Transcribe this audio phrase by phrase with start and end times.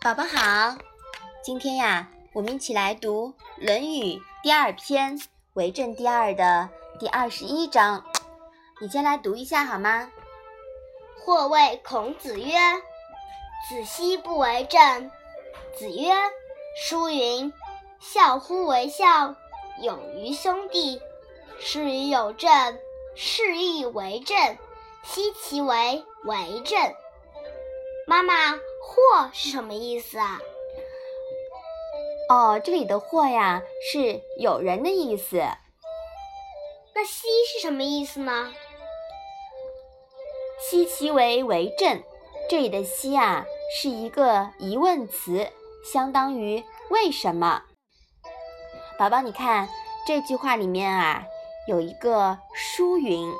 [0.00, 0.76] 宝宝好，
[1.42, 3.34] 今天呀，我们一起来读
[3.66, 4.14] 《论语》
[4.44, 5.18] 第二篇
[5.54, 6.68] 《为政第二》的
[7.00, 8.04] 第二十一章。
[8.80, 10.08] 你先来读一下好吗？
[11.18, 12.54] 或谓孔子曰
[13.68, 15.10] ：“子奚不为政。”
[15.76, 16.12] 子曰
[16.80, 17.52] ：“书云：
[17.98, 19.34] 孝乎为孝，
[19.82, 21.02] 勇于兄弟。
[21.58, 22.78] 是以有政，
[23.16, 24.56] 是亦为政。
[25.02, 26.78] 奚其为为政？”
[28.06, 30.40] 妈妈，“或”是什么意思啊？
[32.30, 35.36] 哦，这里的“或”呀，是有人的意思。
[36.94, 38.52] 那“奚”是什么意思呢
[40.70, 42.02] ？“奚其为为政”，
[42.50, 43.44] 这里的“奚”啊，
[43.76, 45.48] 是一个疑问词，
[45.84, 47.62] 相当于“为什么”。
[48.98, 49.68] 宝宝，你看
[50.06, 51.24] 这句话里面啊，
[51.68, 53.32] 有一个“书云”，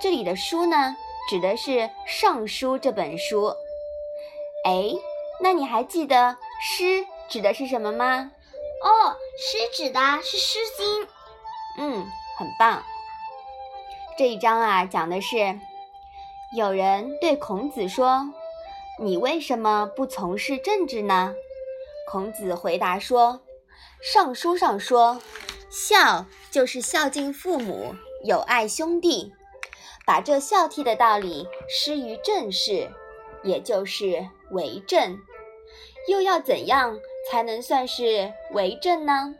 [0.00, 0.96] 这里的“书”呢，
[1.28, 1.70] 指的是
[2.06, 3.52] 《尚书》这本书。
[4.66, 4.92] 哎，
[5.40, 8.32] 那你还记得“诗”指的是什么吗？
[8.82, 11.02] 哦，“诗”指的是《诗经》。
[11.78, 12.04] 嗯，
[12.36, 12.82] 很棒。
[14.18, 15.56] 这一章啊，讲的是
[16.56, 18.28] 有人对孔子说
[18.98, 21.32] ：“你为什么不从事政治呢？”
[22.10, 23.42] 孔子回答说
[24.02, 25.22] ：“尚书上说，
[25.70, 27.94] 孝就是孝敬父母，
[28.24, 29.32] 友爱兄弟，
[30.04, 32.90] 把这孝悌的道理施于政事。”
[33.46, 35.16] 也就是为政，
[36.08, 36.98] 又要怎样
[37.30, 39.36] 才能算是为政呢？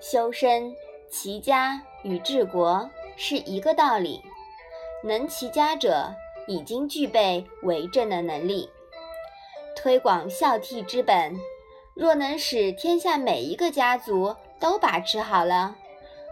[0.00, 0.74] 修身
[1.08, 4.20] 齐家与治国是一个道理，
[5.04, 6.12] 能齐家者
[6.48, 8.68] 已经具备为政的能力。
[9.76, 11.38] 推广孝悌之本，
[11.94, 15.76] 若能使天下每一个家族都把持好了，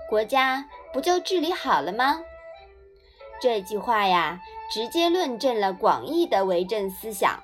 [0.09, 2.25] 国家不就治理好了吗？
[3.41, 4.41] 这句话呀。
[4.73, 7.43] 直接论证了广义的为政思想，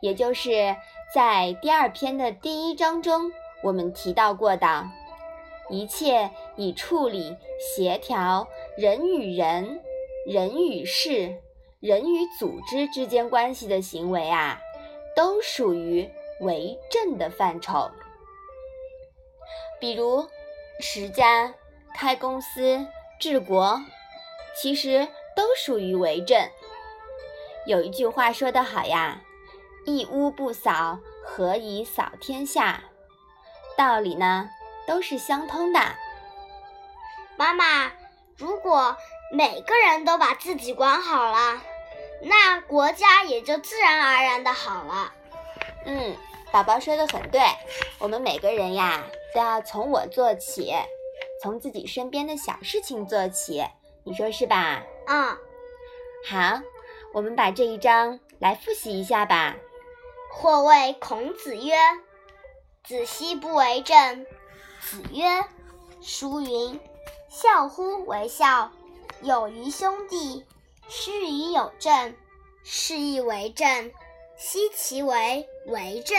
[0.00, 0.74] 也就是
[1.14, 3.30] 在第二篇的第一章中
[3.62, 4.84] 我们提到过的，
[5.68, 9.80] 一切以处理、协调人与人、
[10.26, 11.36] 人与事、
[11.78, 14.60] 人与组织之间关系的行为啊，
[15.14, 16.08] 都属于
[16.40, 17.90] 为政的范畴。
[19.78, 20.26] 比如
[20.80, 21.54] 持家、
[21.94, 22.86] 开公司、
[23.20, 23.80] 治国，
[24.60, 25.06] 其实。
[25.36, 26.50] 都属于为政。
[27.66, 29.20] 有一句话说得好呀
[29.86, 32.82] ：“一屋不扫，何以扫天下？”
[33.76, 34.48] 道理呢
[34.86, 35.80] 都是相通的。
[37.36, 37.92] 妈妈，
[38.36, 38.96] 如果
[39.30, 41.60] 每个人都把自己管好了，
[42.22, 45.12] 那国家也就自然而然的好了。
[45.84, 46.16] 嗯，
[46.50, 47.40] 宝宝说的很对。
[47.98, 49.04] 我们每个人呀，
[49.34, 50.72] 都要从我做起，
[51.42, 53.66] 从自己身边的小事情做起。
[54.04, 54.82] 你说是吧？
[55.06, 55.38] 嗯，
[56.28, 56.60] 好，
[57.12, 59.56] 我们把这一章来复习一下吧。
[60.32, 61.74] 或谓孔子曰
[62.84, 64.26] ：“子奚不为政。”
[64.82, 65.44] 子曰
[66.02, 66.78] ：“书云：
[67.28, 68.70] 孝乎为孝，
[69.22, 70.44] 有于兄弟。
[70.88, 72.14] 是以有政，
[72.62, 73.90] 是亦为政。
[74.36, 76.16] 奚其为为政？”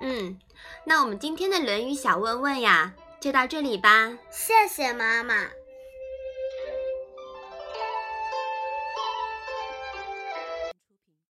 [0.00, 0.40] 嗯，
[0.84, 4.18] 那我们今天的《论语》小问问呀，就到这里吧。
[4.30, 5.50] 谢谢妈妈。